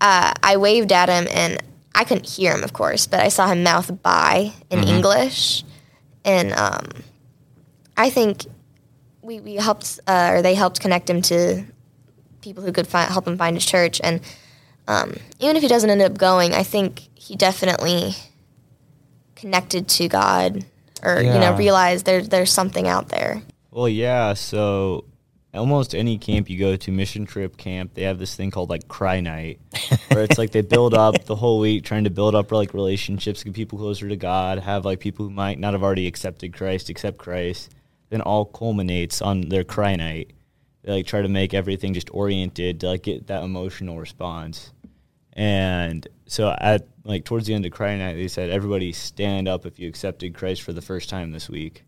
Uh, 0.00 0.32
I 0.42 0.56
waved 0.56 0.90
at 0.90 1.08
him 1.08 1.28
and 1.30 1.62
I 1.94 2.02
couldn't 2.02 2.28
hear 2.28 2.52
him, 2.52 2.64
of 2.64 2.72
course, 2.72 3.06
but 3.06 3.20
I 3.20 3.28
saw 3.28 3.46
him 3.46 3.62
mouth 3.62 4.02
"bye" 4.02 4.52
in 4.70 4.82
English, 4.82 5.62
and 6.24 6.52
um, 6.52 6.88
I 7.96 8.10
think 8.10 8.44
we, 9.22 9.38
we 9.38 9.54
helped 9.54 10.00
uh, 10.08 10.30
or 10.32 10.42
they 10.42 10.54
helped 10.54 10.80
connect 10.80 11.08
him 11.08 11.22
to 11.22 11.64
people 12.40 12.64
who 12.64 12.72
could 12.72 12.88
fi- 12.88 13.04
help 13.04 13.28
him 13.28 13.38
find 13.38 13.54
his 13.54 13.64
church. 13.64 14.00
And 14.02 14.20
um, 14.88 15.14
even 15.38 15.54
if 15.54 15.62
he 15.62 15.68
doesn't 15.68 15.90
end 15.90 16.02
up 16.02 16.18
going 16.18 16.54
i 16.54 16.62
think 16.62 17.08
he 17.14 17.36
definitely 17.36 18.14
connected 19.36 19.86
to 19.86 20.08
god 20.08 20.64
or 21.02 21.20
you 21.20 21.28
know 21.28 21.54
realize 21.54 21.58
realized 21.58 22.06
there, 22.06 22.22
there's 22.22 22.52
something 22.52 22.88
out 22.88 23.08
there 23.08 23.42
Well, 23.70 23.88
yeah. 23.88 24.34
So 24.34 25.04
almost 25.54 25.94
any 25.94 26.18
camp 26.18 26.48
you 26.50 26.58
go 26.58 26.76
to, 26.76 26.92
mission 26.92 27.26
trip 27.26 27.56
camp, 27.56 27.94
they 27.94 28.02
have 28.02 28.18
this 28.18 28.34
thing 28.34 28.50
called 28.50 28.70
like 28.70 28.88
Cry 28.88 29.20
Night, 29.20 29.60
where 30.08 30.24
it's 30.24 30.38
like 30.38 30.50
they 30.50 30.62
build 30.62 30.94
up 30.94 31.24
the 31.24 31.36
whole 31.36 31.58
week 31.58 31.84
trying 31.84 32.04
to 32.04 32.10
build 32.10 32.34
up 32.34 32.50
like 32.50 32.74
relationships, 32.74 33.44
get 33.44 33.54
people 33.54 33.78
closer 33.78 34.08
to 34.08 34.16
God, 34.16 34.58
have 34.58 34.84
like 34.84 35.00
people 35.00 35.26
who 35.26 35.30
might 35.30 35.58
not 35.58 35.74
have 35.74 35.82
already 35.82 36.06
accepted 36.06 36.52
Christ 36.52 36.88
accept 36.88 37.18
Christ. 37.18 37.74
Then 38.10 38.20
all 38.22 38.46
culminates 38.46 39.20
on 39.20 39.48
their 39.48 39.64
Cry 39.64 39.94
Night. 39.96 40.32
They 40.82 40.92
like 40.92 41.06
try 41.06 41.20
to 41.20 41.28
make 41.28 41.52
everything 41.52 41.92
just 41.92 42.08
oriented 42.12 42.80
to 42.80 42.88
like 42.88 43.02
get 43.02 43.26
that 43.26 43.42
emotional 43.42 43.98
response. 43.98 44.72
And 45.38 46.06
so 46.26 46.54
at 46.58 46.88
like 47.04 47.24
towards 47.24 47.46
the 47.46 47.54
end 47.54 47.64
of 47.64 47.72
Cry 47.72 47.96
Night, 47.96 48.14
they 48.14 48.28
said 48.28 48.50
everybody 48.50 48.92
stand 48.92 49.46
up 49.48 49.64
if 49.66 49.78
you 49.78 49.88
accepted 49.88 50.34
Christ 50.34 50.62
for 50.62 50.72
the 50.72 50.82
first 50.82 51.08
time 51.08 51.30
this 51.30 51.48
week 51.48 51.84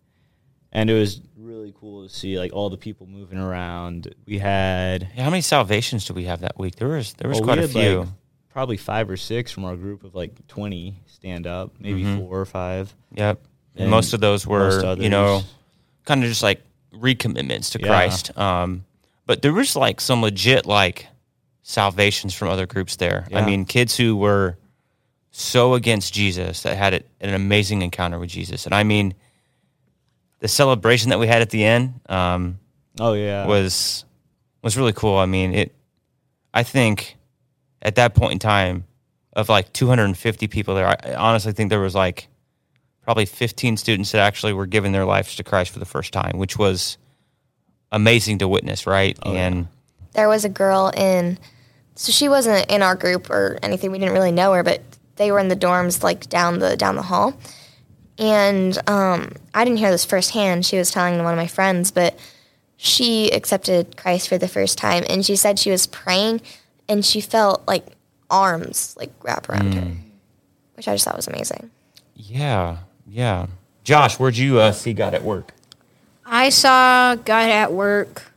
and 0.73 0.89
it 0.89 0.95
was 0.95 1.21
really 1.37 1.75
cool 1.79 2.05
to 2.07 2.09
see 2.09 2.39
like 2.39 2.53
all 2.53 2.71
the 2.71 2.77
people 2.77 3.07
moving 3.07 3.39
around. 3.39 4.15
We 4.25 4.39
had 4.39 5.09
Yeah, 5.17 5.25
how 5.25 5.31
many 5.31 5.41
salvations 5.43 6.05
do 6.05 6.15
we 6.15 6.25
have 6.27 6.41
that 6.43 6.59
week? 6.59 6.77
There 6.77 6.89
was 6.89 7.13
there 7.15 7.29
was 7.29 7.39
oh, 7.39 7.41
we 7.43 7.47
quite 7.47 7.59
a 7.59 7.67
few. 7.69 7.99
like, 8.01 8.09
probably 8.51 8.77
five 8.77 9.11
or 9.11 9.17
six 9.17 9.51
from 9.51 9.65
our 9.65 9.75
group 9.77 10.05
of 10.05 10.15
like 10.15 10.47
twenty 10.47 11.03
stand 11.07 11.47
up, 11.49 11.73
maybe 11.81 12.05
Mhm. 12.05 12.19
four 12.19 12.39
or 12.41 12.47
five. 12.47 12.95
yep. 13.15 13.41
And 13.75 13.83
and 13.83 13.91
most 13.91 14.13
of 14.15 14.21
those 14.21 14.47
were, 14.47 14.95
you 14.97 15.09
know, 15.09 15.43
kind 16.05 16.23
of 16.23 16.29
just 16.29 16.43
like 16.43 16.63
recommitments 16.95 17.73
to 17.73 17.81
Yeah. 17.81 17.87
Christ. 17.89 18.37
Um, 18.39 18.85
but 19.27 19.43
there 19.43 19.53
was 19.53 19.75
like 19.77 20.01
some 20.01 20.23
legit 20.23 20.67
like 20.67 21.07
salvations 21.71 22.35
from 22.35 22.49
other 22.49 22.67
groups 22.67 22.97
there. 22.97 23.27
I 23.33 23.45
mean, 23.47 23.65
kids 23.65 23.97
who 23.97 24.17
were 24.17 24.59
so 25.31 25.75
against 25.75 26.13
Jesus 26.13 26.65
that 26.65 26.77
had 26.77 26.95
it, 26.95 27.09
an 27.21 27.33
amazing 27.33 27.83
encounter 27.83 28.19
with 28.19 28.29
Jesus. 28.29 28.67
And 28.67 28.75
I 28.75 28.83
mean, 28.83 29.15
the 30.41 30.49
celebration 30.49 31.11
that 31.11 31.21
we 31.21 31.29
had 31.29 31.43
at 31.43 31.51
the 31.51 31.65
end 31.65 32.01
um, 32.09 32.59
Oh 32.99 33.13
yeah, 33.13 33.47
was 33.47 34.05
was 34.63 34.77
really 34.77 34.93
cool. 34.93 35.17
I 35.17 35.27
mean, 35.27 35.55
it. 35.55 35.75
I 36.53 36.65
think 36.65 37.17
at 37.81 37.95
that 37.95 38.15
point 38.15 38.33
in 38.33 38.39
time, 38.41 38.85
of 39.33 39.49
like 39.49 39.73
250 39.73 40.49
people 40.49 40.75
there, 40.75 40.89
I 40.89 40.97
I 41.05 41.15
honestly 41.15 41.53
think 41.53 41.71
there 41.71 41.81
was 41.81 41.95
like 41.95 42.27
probably 43.03 43.27
15 43.27 43.77
students 43.77 44.13
that 44.13 44.21
actually 44.21 44.53
were 44.53 44.67
giving 44.67 44.93
their 44.93 45.05
lives 45.05 45.37
to 45.37 45.45
Christ 45.45 45.71
for 45.71 45.79
the 45.79 45.87
first 45.87 46.13
time, 46.13 46.37
which 46.37 46.59
was 46.59 46.99
amazing 47.93 48.39
to 48.39 48.49
witness, 48.49 48.87
right? 48.87 49.17
Oh, 49.23 49.33
yeah. 49.33 49.47
and 49.47 49.69
there 50.13 50.29
was 50.29 50.45
a 50.45 50.49
girl 50.49 50.93
in 50.97 51.39
so 52.01 52.13
she 52.13 52.31
wasn't 52.31 52.71
in 52.71 52.81
our 52.81 52.95
group 52.95 53.29
or 53.29 53.59
anything. 53.63 53.93
We 53.93 53.99
didn't 53.99 54.15
really 54.15 54.33
know 54.33 54.55
her 54.55 54.63
but 54.63 54.81
they 55.17 55.31
were 55.31 55.39
in 55.39 55.49
the 55.49 55.57
dorms 55.57 56.03
like 56.03 56.31
down 56.31 56.59
the 56.59 56.75
down 56.75 56.97
the 56.97 57.03
hall. 57.03 57.35
And 58.19 58.77
um, 58.89 59.33
i 59.53 59.65
didn't 59.65 59.79
hear 59.79 59.91
this 59.91 60.07
firsthand. 60.07 60.65
She 60.65 60.79
was 60.79 60.91
telling 60.91 61.23
one 61.23 61.35
of 61.35 61.37
my 61.37 61.47
friends 61.47 61.91
but 61.91 62.19
she 62.79 63.31
accepted 63.33 63.99
christ 63.99 64.27
for 64.27 64.39
the 64.39 64.49
first 64.49 64.79
time 64.79 65.05
and 65.11 65.27
she 65.27 65.37
said 65.37 65.59
she 65.59 65.71
was 65.71 65.87
praying 65.87 66.41
and 66.89 67.05
she 67.05 67.21
felt 67.21 67.63
like 67.69 67.85
arms 68.31 68.95
like 68.97 69.13
wrap 69.23 69.47
around 69.51 69.75
her 69.75 69.93
which 70.73 70.89
i 70.89 70.95
just 70.95 71.05
thought 71.05 71.17
was 71.17 71.29
amazing. 71.29 71.71
Yeah, 72.15 72.79
yeah. 73.07 73.49
Josh, 73.85 74.19
where'd 74.19 74.39
you 74.39 74.59
uh, 74.59 74.73
see 74.73 74.95
God 74.95 75.13
at 75.13 75.23
work? 75.23 75.53
I 76.25 76.49
saw 76.49 77.17
God 77.17 77.51
at 77.51 77.73
work 77.73 78.33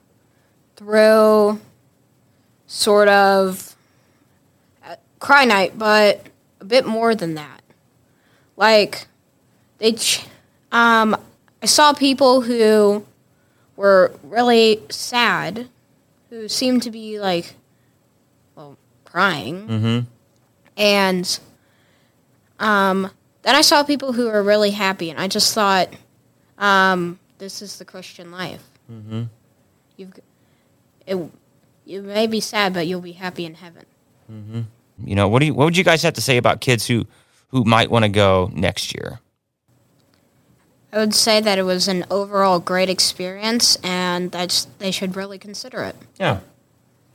through 0.75 1.61
sort 2.73 3.07
of 3.07 3.75
uh, 4.83 4.95
cry 5.19 5.45
night, 5.45 5.77
but 5.77 6.25
a 6.59 6.65
bit 6.65 6.85
more 6.87 7.13
than 7.13 7.35
that. 7.35 7.61
Like 8.57 9.07
they, 9.77 9.93
ch- 9.93 10.25
um, 10.71 11.15
I 11.61 11.67
saw 11.67 11.93
people 11.93 12.41
who 12.41 13.05
were 13.75 14.11
really 14.23 14.81
sad, 14.89 15.67
who 16.31 16.47
seemed 16.49 16.81
to 16.83 16.91
be 16.91 17.19
like, 17.19 17.53
well, 18.55 18.75
crying, 19.05 19.67
Mm-hmm. 19.67 19.99
and 20.77 21.39
um, 22.59 23.09
then 23.43 23.55
I 23.55 23.61
saw 23.61 23.83
people 23.83 24.13
who 24.13 24.25
were 24.27 24.41
really 24.43 24.71
happy, 24.71 25.09
and 25.09 25.19
I 25.19 25.27
just 25.27 25.53
thought, 25.53 25.89
um, 26.57 27.19
this 27.37 27.61
is 27.61 27.77
the 27.77 27.85
Christian 27.85 28.31
life. 28.31 28.63
Mm-hmm. 28.91 29.23
You've, 29.97 30.13
it, 31.05 31.17
you 31.85 32.01
may 32.01 32.27
be 32.27 32.39
sad, 32.39 32.73
but 32.73 32.87
you'll 32.87 33.01
be 33.01 33.13
happy 33.13 33.45
in 33.45 33.55
heaven. 33.55 33.85
Mm-hmm. 34.31 34.61
You 35.03 35.15
know, 35.15 35.27
what 35.27 35.39
do 35.39 35.47
you, 35.47 35.53
what 35.53 35.65
would 35.65 35.77
you 35.77 35.83
guys 35.83 36.03
have 36.03 36.13
to 36.13 36.21
say 36.21 36.37
about 36.37 36.61
kids 36.61 36.87
who 36.87 37.05
who 37.49 37.63
might 37.63 37.91
want 37.91 38.03
to 38.03 38.09
go 38.09 38.49
next 38.53 38.93
year? 38.93 39.19
I 40.91 40.97
would 40.97 41.13
say 41.13 41.41
that 41.41 41.57
it 41.57 41.63
was 41.63 41.87
an 41.87 42.05
overall 42.11 42.59
great 42.59 42.89
experience, 42.89 43.77
and 43.83 44.31
that 44.31 44.67
they 44.77 44.91
should 44.91 45.15
really 45.15 45.39
consider 45.39 45.81
it. 45.83 45.95
Yeah, 46.19 46.39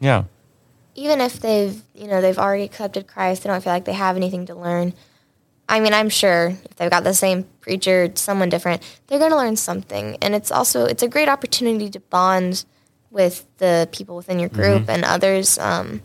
yeah. 0.00 0.25
even 0.94 1.20
if 1.20 1.40
they've 1.40 1.80
you 1.94 2.08
know 2.08 2.20
they've 2.20 2.38
already 2.38 2.64
accepted 2.64 3.06
Christ, 3.06 3.44
they 3.44 3.48
don't 3.48 3.62
feel 3.62 3.72
like 3.72 3.84
they 3.84 3.92
have 3.92 4.16
anything 4.16 4.46
to 4.46 4.54
learn. 4.54 4.92
I 5.68 5.80
mean, 5.80 5.92
I'm 5.92 6.08
sure 6.08 6.48
if 6.64 6.76
they've 6.76 6.90
got 6.90 7.04
the 7.04 7.14
same 7.14 7.44
preacher, 7.60 8.10
someone 8.14 8.48
different, 8.48 8.82
they're 9.06 9.18
going 9.18 9.30
to 9.30 9.37
learn 9.37 9.56
something, 9.56 10.16
and 10.20 10.34
it's 10.34 10.50
also 10.50 10.84
it's 10.84 11.02
a 11.02 11.08
great 11.08 11.28
opportunity 11.28 11.88
to 11.90 12.00
bond 12.00 12.64
with 13.10 13.46
the 13.58 13.88
people 13.92 14.16
within 14.16 14.38
your 14.38 14.48
group 14.50 14.88
and 14.88 15.04
others. 15.04 15.58
Um, 15.58 16.02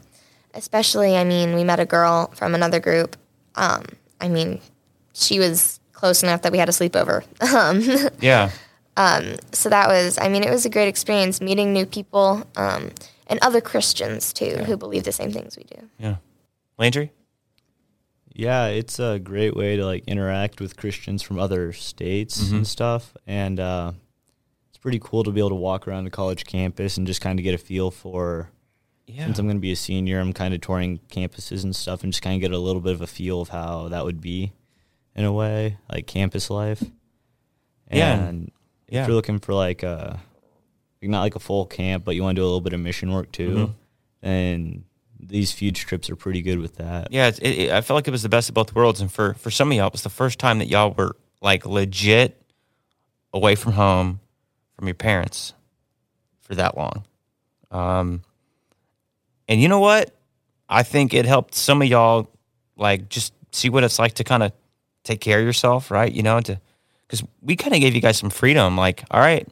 especially, 0.53 1.17
I 1.17 1.23
mean, 1.23 1.55
we 1.55 1.63
met 1.63 1.79
a 1.79 1.85
girl 1.85 2.31
from 2.35 2.53
another 2.55 2.79
group. 2.79 3.15
Um, 3.55 3.85
I 4.21 4.27
mean, 4.29 4.61
she 5.13 5.39
was 5.39 5.79
close 5.93 6.23
enough 6.23 6.41
that 6.43 6.51
we 6.51 6.57
had 6.57 6.69
a 6.69 6.71
sleepover. 6.71 7.23
Um, 7.41 7.81
Yeah. 8.21 8.49
so 9.53 9.69
that 9.69 9.87
was 9.87 10.19
i 10.19 10.29
mean 10.29 10.43
it 10.43 10.51
was 10.51 10.65
a 10.65 10.69
great 10.69 10.87
experience 10.87 11.41
meeting 11.41 11.73
new 11.73 11.83
people 11.85 12.45
um, 12.55 12.91
and 13.25 13.39
other 13.41 13.59
christians 13.59 14.31
too 14.33 14.57
who 14.67 14.77
believe 14.77 15.03
the 15.03 15.11
same 15.11 15.31
things 15.31 15.57
we 15.57 15.63
do 15.63 15.89
Yeah. 15.97 16.15
Landry? 16.77 17.11
Yeah, 18.35 18.67
it's 18.67 18.99
a 18.99 19.19
great 19.19 19.55
way 19.55 19.77
to 19.77 19.85
like 19.85 20.03
interact 20.07 20.59
with 20.59 20.75
Christians 20.77 21.21
from 21.21 21.39
other 21.39 21.71
states 21.73 22.41
Mm-hmm. 22.41 22.55
and 22.55 22.67
stuff, 22.67 23.15
and 23.27 23.59
uh, 23.59 23.91
it's 23.93 24.02
pretty 24.83 24.99
cool 25.01 25.23
to 25.23 25.31
be 25.31 25.39
able 25.39 25.49
to 25.49 25.55
walk 25.55 25.87
around 25.87 26.03
the 26.03 26.09
college 26.11 26.43
campus 26.45 26.97
and 26.97 27.07
just 27.07 27.21
kind 27.21 27.39
of 27.39 27.43
get 27.43 27.55
a 27.55 27.57
feel 27.57 27.89
for. 27.89 28.49
Yeah. 29.07 29.25
Since 29.25 29.39
I'm 29.39 29.45
going 29.47 29.57
to 29.57 29.61
be 29.61 29.71
a 29.71 29.75
senior, 29.75 30.19
I'm 30.19 30.31
kind 30.33 30.53
of 30.53 30.61
touring 30.61 30.99
campuses 31.11 31.63
and 31.63 31.75
stuff, 31.75 32.03
and 32.03 32.13
just 32.13 32.21
kind 32.21 32.35
of 32.35 32.41
get 32.41 32.51
a 32.55 32.57
little 32.59 32.81
bit 32.81 32.93
of 32.93 33.01
a 33.01 33.07
feel 33.07 33.41
of 33.41 33.49
how 33.49 33.87
that 33.89 34.05
would 34.05 34.21
be, 34.21 34.53
in 35.15 35.25
a 35.25 35.33
way, 35.33 35.77
like 35.91 36.05
campus 36.07 36.49
life. 36.49 36.83
Yeah. 37.91 38.13
And 38.27 38.51
Yeah. 38.89 39.01
if 39.01 39.07
you're 39.07 39.15
looking 39.15 39.39
for 39.39 39.53
like 39.53 39.83
a, 39.83 40.19
not 41.01 41.21
like 41.21 41.35
a 41.35 41.39
full 41.39 41.65
camp, 41.65 42.05
but 42.05 42.15
you 42.15 42.23
want 42.23 42.35
to 42.35 42.39
do 42.39 42.43
a 42.43 42.47
little 42.47 42.61
bit 42.61 42.71
of 42.73 42.79
mission 42.79 43.11
work 43.11 43.31
too, 43.33 43.49
Mhm. 43.55 43.73
then 44.21 44.83
these 45.19 45.51
fuge 45.53 45.75
trips 45.85 46.09
are 46.09 46.15
pretty 46.15 46.41
good 46.41 46.59
with 46.59 46.75
that. 46.77 47.09
Yeah, 47.11 47.27
it's, 47.27 47.39
it, 47.39 47.49
it, 47.49 47.71
I 47.71 47.81
felt 47.81 47.95
like 47.97 48.07
it 48.07 48.11
was 48.11 48.23
the 48.23 48.29
best 48.29 48.47
of 48.49 48.55
both 48.55 48.73
worlds, 48.73 49.01
and 49.01 49.11
for 49.11 49.33
for 49.33 49.51
some 49.51 49.69
of 49.71 49.75
y'all, 49.77 49.87
it 49.87 49.93
was 49.93 50.03
the 50.03 50.09
first 50.09 50.39
time 50.39 50.59
that 50.59 50.67
y'all 50.69 50.93
were 50.97 51.15
like 51.41 51.65
legit 51.65 52.41
away 53.33 53.55
from 53.55 53.73
home, 53.73 54.21
from 54.75 54.87
your 54.87 54.95
parents, 54.95 55.53
for 56.41 56.55
that 56.55 56.77
long. 56.77 57.05
Um, 57.71 58.21
and 59.47 59.61
you 59.61 59.67
know 59.67 59.79
what? 59.79 60.15
I 60.69 60.83
think 60.83 61.13
it 61.13 61.25
helped 61.25 61.55
some 61.55 61.81
of 61.81 61.87
y'all 61.87 62.29
like 62.77 63.09
just 63.09 63.33
see 63.51 63.69
what 63.69 63.83
it's 63.83 63.99
like 63.99 64.13
to 64.15 64.23
kind 64.23 64.43
of 64.43 64.51
take 65.03 65.21
care 65.21 65.39
of 65.39 65.45
yourself, 65.45 65.91
right? 65.91 66.11
You 66.11 66.23
know, 66.23 66.39
to 66.41 66.59
because 67.07 67.23
we 67.41 67.55
kind 67.55 67.73
of 67.73 67.81
gave 67.81 67.93
you 67.93 68.01
guys 68.01 68.17
some 68.17 68.29
freedom. 68.29 68.77
Like, 68.77 69.03
all 69.11 69.19
right, 69.19 69.47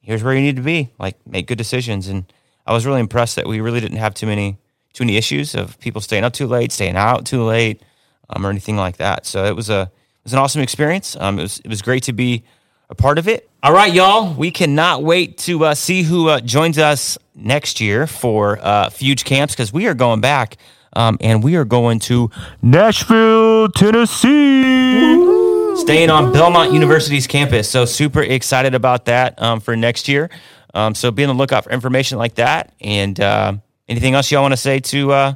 here's 0.00 0.22
where 0.22 0.34
you 0.34 0.40
need 0.40 0.56
to 0.56 0.62
be. 0.62 0.90
Like, 0.98 1.16
make 1.26 1.46
good 1.46 1.58
decisions. 1.58 2.08
And 2.08 2.30
I 2.66 2.72
was 2.72 2.84
really 2.84 3.00
impressed 3.00 3.36
that 3.36 3.46
we 3.46 3.60
really 3.60 3.80
didn't 3.80 3.98
have 3.98 4.14
too 4.14 4.26
many 4.26 4.58
too 4.92 5.04
many 5.04 5.16
issues 5.16 5.54
of 5.54 5.78
people 5.78 6.00
staying 6.00 6.24
up 6.24 6.32
too 6.32 6.48
late, 6.48 6.72
staying 6.72 6.96
out 6.96 7.24
too 7.24 7.44
late, 7.44 7.80
um, 8.28 8.44
or 8.44 8.50
anything 8.50 8.76
like 8.76 8.96
that. 8.96 9.24
So 9.24 9.44
it 9.44 9.54
was 9.54 9.70
a 9.70 9.82
it 9.82 10.24
was 10.24 10.32
an 10.32 10.38
awesome 10.38 10.62
experience. 10.62 11.16
Um, 11.18 11.38
it 11.38 11.42
was 11.42 11.60
it 11.60 11.68
was 11.68 11.80
great 11.80 12.02
to 12.04 12.12
be 12.12 12.44
a 12.90 12.94
part 12.94 13.18
of 13.18 13.28
it. 13.28 13.48
All 13.62 13.72
right, 13.72 13.92
y'all, 13.92 14.34
we 14.34 14.50
cannot 14.50 15.02
wait 15.02 15.38
to 15.38 15.64
uh, 15.64 15.74
see 15.74 16.02
who 16.02 16.28
uh, 16.28 16.40
joins 16.40 16.76
us 16.76 17.16
next 17.34 17.80
year 17.80 18.06
for 18.06 18.58
uh, 18.60 18.90
Fuge 18.90 19.24
Camps 19.24 19.54
because 19.54 19.72
we 19.72 19.86
are 19.86 19.94
going 19.94 20.20
back. 20.20 20.56
Um, 20.92 21.18
and 21.20 21.44
we 21.44 21.54
are 21.54 21.64
going 21.64 22.00
to 22.00 22.30
Nashville, 22.62 23.68
Tennessee. 23.68 25.36
Staying 25.76 26.10
on 26.10 26.32
Belmont 26.32 26.72
University's 26.72 27.28
campus. 27.28 27.70
So, 27.70 27.84
super 27.84 28.22
excited 28.22 28.74
about 28.74 29.04
that 29.04 29.40
um, 29.40 29.60
for 29.60 29.76
next 29.76 30.08
year. 30.08 30.30
Um, 30.74 30.96
so, 30.96 31.12
be 31.12 31.22
on 31.22 31.28
the 31.28 31.34
lookout 31.34 31.62
for 31.62 31.70
information 31.70 32.18
like 32.18 32.34
that. 32.34 32.74
And 32.80 33.20
uh, 33.20 33.52
anything 33.88 34.14
else 34.14 34.32
y'all 34.32 34.42
want 34.42 34.52
to 34.52 34.56
say 34.56 34.80
to 34.80 35.12
uh, 35.12 35.34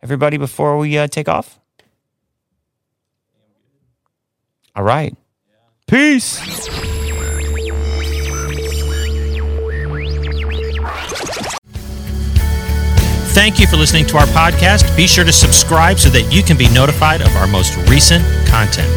everybody 0.00 0.36
before 0.36 0.78
we 0.78 0.96
uh, 0.96 1.08
take 1.08 1.28
off? 1.28 1.58
All 4.76 4.84
right. 4.84 5.16
Peace. 5.86 6.83
Thank 13.34 13.58
you 13.58 13.66
for 13.66 13.76
listening 13.76 14.06
to 14.06 14.16
our 14.16 14.26
podcast. 14.26 14.96
Be 14.96 15.08
sure 15.08 15.24
to 15.24 15.32
subscribe 15.32 15.98
so 15.98 16.08
that 16.10 16.32
you 16.32 16.44
can 16.44 16.56
be 16.56 16.68
notified 16.72 17.20
of 17.20 17.34
our 17.34 17.48
most 17.48 17.76
recent 17.90 18.24
content. 18.46 18.88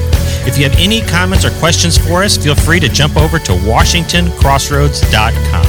If 0.48 0.60
you 0.60 0.70
have 0.70 0.78
any 0.78 1.02
comments 1.02 1.44
or 1.44 1.50
questions 1.58 1.98
for 1.98 2.24
us, 2.24 2.38
feel 2.38 2.54
free 2.54 2.80
to 2.82 2.88
jump 2.88 3.18
over 3.18 3.40
to 3.40 3.54
WashingtonCrossroads.com. 3.54 5.66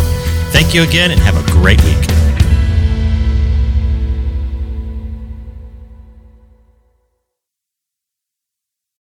Thank 0.53 0.75
you 0.75 0.83
again 0.83 1.13
and 1.13 1.21
have 1.21 1.37
a 1.37 1.43
great 1.51 1.83
week. 1.83 2.18